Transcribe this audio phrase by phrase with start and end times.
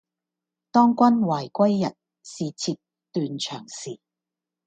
[0.71, 2.79] 當君懷歸日，是妾
[3.11, 3.99] 斷腸時